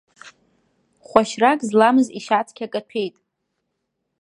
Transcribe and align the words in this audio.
Хәашьрак 1.07 1.59
зламыз 1.67 2.07
ишьацқьа 2.17 2.71
каҭәеит. 2.73 3.15